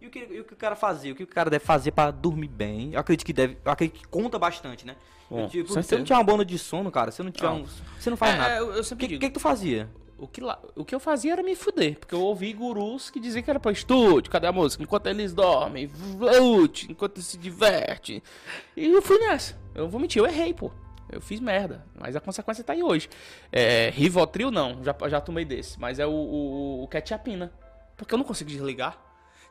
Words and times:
E 0.00 0.06
o, 0.06 0.10
que, 0.10 0.18
e 0.18 0.40
o 0.40 0.44
que 0.44 0.54
o 0.54 0.56
cara 0.56 0.74
fazia? 0.74 1.12
O 1.12 1.16
que 1.16 1.22
o 1.24 1.26
cara 1.26 1.50
deve 1.50 1.64
fazer 1.64 1.90
pra 1.92 2.10
dormir 2.10 2.48
bem? 2.48 2.94
Eu 2.94 3.00
acredito 3.00 3.26
que 3.26 3.32
deve. 3.32 3.58
Eu 3.64 3.70
acredito 3.72 3.98
que 4.00 4.06
conta 4.08 4.38
bastante, 4.38 4.86
né? 4.86 4.96
Bom, 5.28 5.46
tipo, 5.48 5.68
certeza. 5.68 5.82
você 5.88 5.96
não 5.98 6.04
tiver 6.04 6.16
uma 6.16 6.24
banda 6.24 6.44
de 6.44 6.58
sono, 6.58 6.90
cara, 6.90 7.10
você 7.10 7.22
não 7.22 7.30
tiver 7.30 7.48
Não. 7.48 7.60
um. 7.62 7.66
Você 7.98 8.10
não 8.10 8.16
faz 8.16 8.34
É, 8.34 8.38
nada. 8.38 8.54
é, 8.54 8.58
eu- 8.60 8.72
eu 8.74 8.80
O 8.80 8.84
sempre 8.84 9.04
que, 9.06 9.08
digo. 9.08 9.20
que, 9.20 9.26
que 9.28 9.34
tu 9.34 9.40
fazia? 9.40 9.88
O 10.18 10.26
que, 10.26 10.40
lá, 10.40 10.58
o 10.76 10.84
que 10.84 10.94
eu 10.94 11.00
fazia 11.00 11.32
era 11.32 11.42
me 11.42 11.54
fuder, 11.54 11.98
porque 11.98 12.14
eu 12.14 12.20
ouvi 12.20 12.52
gurus 12.52 13.08
que 13.10 13.18
diziam 13.20 13.42
que 13.42 13.48
era 13.48 13.58
pra 13.60 13.72
estúdio, 13.72 14.30
cadê 14.30 14.46
a 14.46 14.52
música? 14.52 14.82
Enquanto 14.82 15.06
eles 15.06 15.32
dormem, 15.32 15.90
lute, 16.18 16.90
enquanto 16.90 17.22
se 17.22 17.38
diverte. 17.38 18.22
E 18.76 18.86
eu 18.86 19.00
fui 19.00 19.18
nessa. 19.18 19.58
Eu 19.74 19.88
vou 19.88 19.98
mentir, 20.00 20.20
eu 20.20 20.26
errei, 20.26 20.52
pô. 20.52 20.70
Eu 21.10 21.20
fiz 21.20 21.40
merda, 21.40 21.84
mas 21.98 22.14
a 22.16 22.20
consequência 22.20 22.62
tá 22.62 22.72
aí 22.72 22.82
hoje. 22.82 23.08
É, 23.50 23.90
Rivotril 23.90 24.50
não, 24.50 24.82
já, 24.84 24.94
já 25.08 25.20
tomei 25.20 25.44
desse, 25.44 25.78
mas 25.80 25.98
é 25.98 26.06
o, 26.06 26.10
o, 26.10 26.82
o 26.84 26.88
Ketchupina. 26.88 27.52
Porque 27.96 28.14
eu 28.14 28.18
não 28.18 28.24
consigo 28.24 28.48
desligar. 28.48 28.98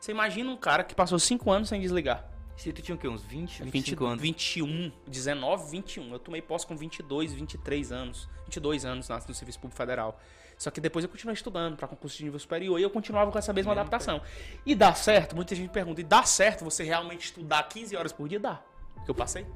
Você 0.00 0.10
imagina 0.10 0.50
um 0.50 0.56
cara 0.56 0.82
que 0.82 0.94
passou 0.94 1.18
5 1.18 1.50
anos 1.50 1.68
sem 1.68 1.80
desligar. 1.80 2.24
Se 2.56 2.72
tu 2.72 2.82
tinha 2.82 2.94
o 2.94 2.98
quê? 2.98 3.08
Uns 3.08 3.22
20, 3.22 3.62
20, 3.64 3.72
25 3.72 4.04
anos? 4.04 4.22
21, 4.22 4.92
19, 5.06 5.70
21. 5.70 6.12
Eu 6.12 6.18
tomei 6.18 6.42
posse 6.42 6.66
com 6.66 6.76
22, 6.76 7.32
23 7.32 7.92
anos. 7.92 8.28
22 8.44 8.84
anos 8.84 9.08
na- 9.08 9.18
no 9.26 9.34
Serviço 9.34 9.58
Público 9.58 9.76
Federal. 9.78 10.20
Só 10.58 10.70
que 10.70 10.78
depois 10.80 11.02
eu 11.04 11.08
continuei 11.10 11.32
estudando 11.34 11.76
para 11.76 11.88
concurso 11.88 12.18
de 12.18 12.24
nível 12.24 12.38
superior 12.38 12.78
e 12.78 12.82
eu 12.82 12.90
continuava 12.90 13.30
com 13.32 13.38
essa 13.38 13.50
mesma 13.52 13.70
Mesmo 13.70 13.80
adaptação. 13.80 14.20
E 14.66 14.74
dá 14.74 14.92
certo? 14.92 15.34
Muita 15.34 15.54
gente 15.54 15.70
pergunta, 15.70 16.02
e 16.02 16.04
dá 16.04 16.22
certo 16.22 16.62
você 16.64 16.84
realmente 16.84 17.26
estudar 17.26 17.62
15 17.62 17.96
horas 17.96 18.12
por 18.12 18.28
dia? 18.28 18.38
Dá. 18.38 18.60
Que 19.04 19.10
eu 19.10 19.14
passei. 19.14 19.46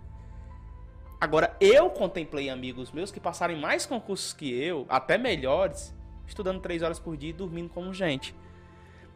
Agora, 1.24 1.56
eu 1.59 1.88
contemplei 1.88 2.51
amigos 2.51 2.92
meus 2.92 3.10
que 3.10 3.19
passaram 3.19 3.55
em 3.55 3.59
mais 3.59 3.87
concursos 3.87 4.34
que 4.34 4.52
eu, 4.52 4.84
até 4.91 5.17
melhores, 5.17 5.94
estudando 6.27 6.61
3 6.61 6.83
horas 6.83 6.98
por 6.98 7.16
dia 7.16 7.31
e 7.31 7.33
dormindo 7.33 7.70
como 7.70 7.94
gente. 7.94 8.34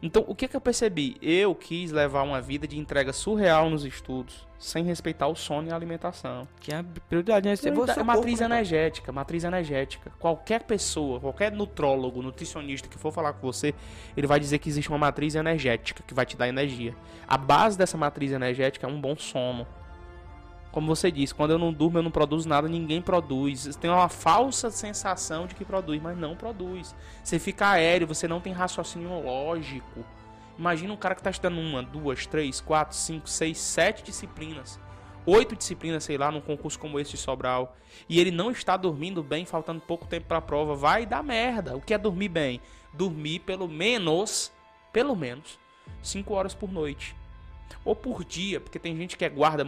Então, 0.01 0.25
o 0.27 0.33
que 0.33 0.47
que 0.47 0.55
eu 0.55 0.61
percebi? 0.61 1.17
Eu 1.21 1.53
quis 1.53 1.91
levar 1.91 2.23
uma 2.23 2.41
vida 2.41 2.67
de 2.67 2.79
entrega 2.79 3.13
surreal 3.13 3.69
nos 3.69 3.85
estudos, 3.85 4.47
sem 4.57 4.83
respeitar 4.85 5.27
o 5.27 5.35
sono 5.35 5.67
e 5.67 5.71
a 5.71 5.75
alimentação. 5.75 6.47
Que 6.59 6.73
é 6.73 6.77
a 6.77 6.85
prioridade, 7.07 7.47
né? 7.47 7.55
Você, 7.55 7.69
É 7.69 7.71
você 7.73 8.01
matriz 8.01 8.39
né, 8.39 8.47
cara? 8.47 8.55
energética, 8.55 9.11
matriz 9.11 9.43
energética. 9.43 10.11
Qualquer 10.17 10.63
pessoa, 10.63 11.19
qualquer 11.19 11.51
nutrólogo, 11.51 12.23
nutricionista 12.23 12.87
que 12.87 12.97
for 12.97 13.11
falar 13.11 13.33
com 13.33 13.45
você, 13.45 13.75
ele 14.17 14.25
vai 14.25 14.39
dizer 14.39 14.57
que 14.57 14.67
existe 14.67 14.89
uma 14.89 14.97
matriz 14.97 15.35
energética 15.35 16.01
que 16.01 16.13
vai 16.15 16.25
te 16.25 16.35
dar 16.35 16.47
energia. 16.47 16.95
A 17.27 17.37
base 17.37 17.77
dessa 17.77 17.97
matriz 17.97 18.31
energética 18.31 18.87
é 18.87 18.89
um 18.89 18.99
bom 18.99 19.15
sono. 19.15 19.67
Como 20.71 20.85
você 20.85 21.09
disse, 21.09 21.33
quando 21.33 21.51
eu 21.51 21.57
não 21.57 21.73
durmo, 21.73 21.97
eu 21.97 22.03
não 22.03 22.11
produzo 22.11 22.47
nada, 22.47 22.67
ninguém 22.67 23.01
produz. 23.01 23.75
Tem 23.75 23.89
uma 23.89 24.07
falsa 24.07 24.69
sensação 24.69 25.47
de 25.47 25.55
que 25.55 25.65
produz, 25.65 25.99
mas 26.01 26.15
não 26.17 26.35
produz. 26.35 26.95
Você 27.23 27.39
fica 27.39 27.69
aéreo, 27.69 28.07
você 28.07 28.27
não 28.27 28.39
tem 28.39 28.53
raciocínio 28.53 29.19
lógico. 29.23 30.05
Imagina 30.57 30.93
um 30.93 30.97
cara 30.97 31.15
que 31.15 31.21
está 31.21 31.31
estudando 31.31 31.59
uma, 31.59 31.81
duas, 31.81 32.27
três, 32.27 32.61
quatro, 32.61 32.95
cinco, 32.95 33.27
seis, 33.27 33.57
sete 33.57 34.03
disciplinas. 34.03 34.79
Oito 35.25 35.55
disciplinas, 35.55 36.03
sei 36.03 36.17
lá, 36.17 36.31
num 36.31 36.41
concurso 36.41 36.77
como 36.77 36.99
esse 36.99 37.11
de 37.11 37.17
Sobral. 37.17 37.75
E 38.07 38.19
ele 38.19 38.31
não 38.31 38.51
está 38.51 38.77
dormindo 38.77 39.23
bem, 39.23 39.45
faltando 39.45 39.81
pouco 39.81 40.05
tempo 40.05 40.27
para 40.27 40.37
a 40.37 40.41
prova. 40.41 40.75
Vai 40.75 41.05
dar 41.05 41.23
merda. 41.23 41.75
O 41.75 41.81
que 41.81 41.93
é 41.93 41.97
dormir 41.97 42.29
bem? 42.29 42.61
Dormir 42.93 43.39
pelo 43.39 43.67
menos, 43.67 44.51
pelo 44.93 45.15
menos, 45.15 45.59
cinco 46.01 46.33
horas 46.33 46.53
por 46.53 46.71
noite 46.71 47.18
ou 47.83 47.95
por 47.95 48.23
dia, 48.23 48.59
porque 48.59 48.79
tem 48.79 48.95
gente 48.95 49.17
que 49.17 49.25
é 49.25 49.29
guarda 49.29 49.65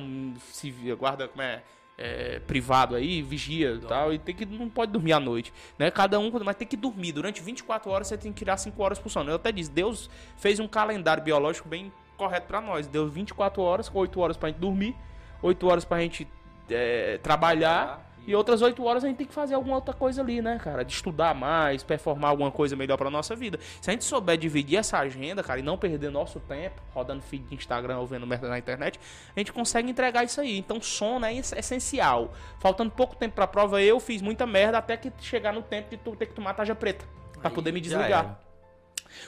civil, 0.52 0.98
guarda 0.98 1.28
como 1.28 1.42
é, 1.42 1.64
é, 1.98 2.40
privado 2.40 2.96
aí, 2.96 3.22
vigia 3.22 3.74
e 3.74 3.80
tal, 3.80 4.14
e 4.14 4.18
tem 4.18 4.36
que 4.36 4.46
não 4.46 4.70
pode 4.70 4.92
dormir 4.92 5.14
à 5.14 5.20
noite, 5.20 5.54
né? 5.78 5.92
Cada 5.92 6.20
um, 6.20 6.32
mas 6.44 6.56
tem 6.56 6.68
que 6.68 6.78
dormir 6.78 7.12
durante 7.12 7.42
24 7.42 7.90
horas, 7.92 8.08
você 8.08 8.18
tem 8.18 8.32
que 8.32 8.40
tirar 8.40 8.58
5 8.58 8.82
horas 8.82 9.00
por 9.00 9.10
sono. 9.10 9.30
Eu 9.30 9.36
até 9.36 9.52
disse, 9.52 9.70
Deus 9.70 10.10
fez 10.38 10.60
um 10.60 10.68
calendário 10.68 11.24
biológico 11.24 11.70
bem 11.70 11.92
correto 12.18 12.48
pra 12.48 12.62
nós. 12.62 12.88
Deu 12.88 13.08
24 13.10 13.62
horas, 13.62 13.90
8 13.94 14.20
horas 14.20 14.38
pra 14.38 14.50
gente 14.50 14.60
dormir, 14.60 14.96
8 15.42 15.68
horas 15.68 15.86
pra 15.86 16.00
gente 16.00 16.28
é, 16.70 17.18
trabalhar. 17.18 18.11
E 18.28 18.36
outras 18.36 18.62
8 18.62 18.84
horas 18.84 19.04
a 19.04 19.08
gente 19.08 19.18
tem 19.18 19.26
que 19.28 19.34
fazer 19.34 19.56
alguma 19.56 19.76
outra 19.76 19.94
coisa 19.94 20.22
ali, 20.22 20.42
né, 20.42 20.60
cara? 20.64 20.86
De 20.86 20.94
estudar 20.94 21.34
mais, 21.34 21.84
performar 21.84 22.30
alguma 22.30 22.52
coisa 22.52 22.76
melhor 22.76 22.96
pra 22.98 23.10
nossa 23.10 23.36
vida. 23.36 23.60
Se 23.82 23.90
a 23.90 23.94
gente 23.94 24.06
souber 24.06 24.38
dividir 24.38 24.78
essa 24.78 25.00
agenda, 25.00 25.42
cara, 25.42 25.60
e 25.60 25.64
não 25.64 25.78
perder 25.78 26.12
nosso 26.12 26.40
tempo 26.40 26.82
rodando 26.94 27.22
feed 27.24 27.44
de 27.48 27.56
Instagram 27.56 27.98
ou 27.98 28.06
vendo 28.06 28.28
merda 28.28 28.48
na 28.48 28.60
internet, 28.60 29.00
a 29.36 29.40
gente 29.40 29.52
consegue 29.52 29.90
entregar 29.90 30.24
isso 30.24 30.40
aí. 30.40 30.58
Então, 30.58 30.80
sono 30.82 31.26
é 31.26 31.34
es- 31.34 31.52
essencial. 31.54 32.32
Faltando 32.60 32.92
pouco 32.92 33.16
tempo 33.16 33.34
pra 33.36 33.48
prova, 33.48 33.82
eu 33.82 34.00
fiz 34.00 34.22
muita 34.22 34.46
merda 34.46 34.78
até 34.78 34.96
que 34.98 35.12
chegar 35.20 35.52
no 35.52 35.62
tempo 35.64 35.90
de 35.90 35.98
tu 35.98 36.16
ter 36.16 36.28
que 36.28 36.34
tomar 36.34 36.54
tarja 36.54 36.76
preta. 36.76 37.06
Pra 37.40 37.50
Aí 37.50 37.56
poder 37.56 37.72
me 37.72 37.82
desligar. 37.82 38.40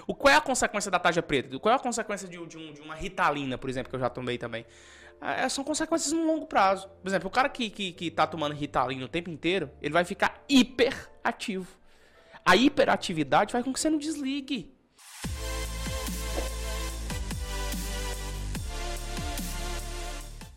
O, 0.08 0.14
qual 0.16 0.34
é 0.34 0.38
a 0.38 0.42
consequência 0.42 0.90
da 0.92 1.00
tarja 1.00 1.22
preta? 1.22 1.58
Qual 1.60 1.72
é 1.72 1.76
a 1.76 1.80
consequência 1.80 2.28
de, 2.28 2.38
de 2.48 2.58
um- 2.58 2.74
de 2.74 2.82
uma 2.82 2.96
ritalina, 2.96 3.58
por 3.58 3.70
exemplo, 3.70 3.90
que 3.90 3.96
eu 3.96 4.00
já 4.00 4.10
tomei 4.10 4.38
também? 4.38 4.66
É, 5.22 5.48
são 5.48 5.64
consequências 5.64 6.12
no 6.12 6.26
longo 6.26 6.46
prazo. 6.48 6.90
Por 7.02 7.08
exemplo, 7.08 7.28
o 7.28 7.32
cara 7.32 7.48
que, 7.48 7.70
que, 7.70 7.94
que 7.94 8.12
tá 8.12 8.28
tomando 8.28 8.54
ritalina 8.54 9.06
o 9.06 9.08
tempo 9.08 9.30
inteiro, 9.30 9.70
ele 9.82 9.94
vai 9.94 10.04
ficar 10.04 10.44
hiperativo. 10.50 11.68
A 12.46 12.56
hiperatividade 12.58 13.52
faz 13.54 13.64
com 13.64 13.72
que 13.72 13.80
você 13.80 13.90
não 13.90 13.98
desligue. 13.98 14.73